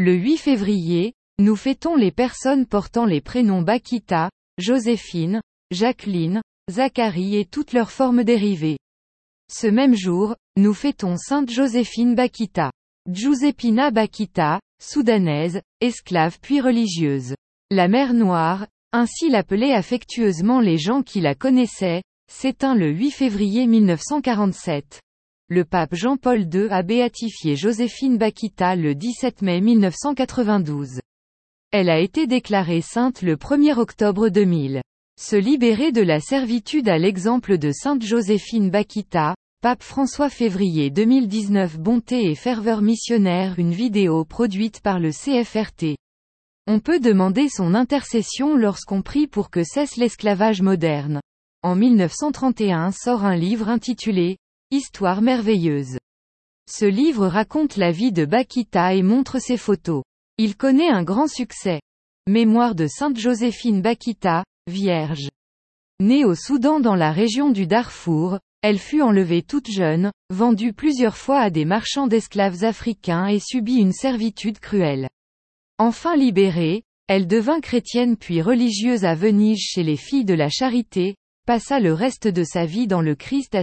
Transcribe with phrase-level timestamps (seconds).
[0.00, 4.28] Le 8 février, nous fêtons les personnes portant les prénoms Bakita,
[4.58, 8.76] Joséphine, Jacqueline, Zacharie et toutes leurs formes dérivées.
[9.52, 12.72] Ce même jour, nous fêtons Sainte Joséphine Bakita.
[13.08, 17.36] Giuseppina Bakita, soudanaise, esclave puis religieuse.
[17.70, 23.68] La mer Noire, ainsi l'appelaient affectueusement les gens qui la connaissaient, s'éteint le 8 février
[23.68, 25.03] 1947.
[25.50, 31.00] Le pape Jean-Paul II a béatifié Joséphine Bakita le 17 mai 1992.
[31.70, 34.80] Elle a été déclarée sainte le 1er octobre 2000.
[35.20, 41.78] Se libérer de la servitude à l'exemple de Sainte Joséphine Bakita, Pape François février 2019
[41.78, 45.98] Bonté et ferveur missionnaire Une vidéo produite par le CFRT.
[46.66, 51.20] On peut demander son intercession lorsqu'on prie pour que cesse l'esclavage moderne.
[51.62, 54.38] En 1931 sort un livre intitulé
[54.76, 55.98] Histoire merveilleuse.
[56.68, 60.02] Ce livre raconte la vie de Bakita et montre ses photos.
[60.36, 61.80] Il connaît un grand succès.
[62.26, 65.28] Mémoire de Sainte Joséphine Bakita, Vierge.
[66.00, 71.16] Née au Soudan dans la région du Darfour, elle fut enlevée toute jeune, vendue plusieurs
[71.16, 75.08] fois à des marchands d'esclaves africains et subit une servitude cruelle.
[75.78, 81.14] Enfin libérée, elle devint chrétienne puis religieuse à Venise chez les filles de la charité,
[81.46, 83.62] passa le reste de sa vie dans le Christ à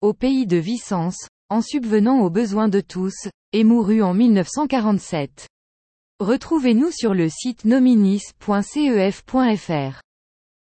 [0.00, 5.46] au pays de Vicence, en subvenant aux besoins de tous, et mourut en 1947.
[6.20, 10.00] Retrouvez-nous sur le site nominis.cef.fr.